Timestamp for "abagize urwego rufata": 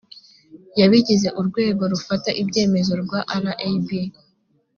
0.85-2.29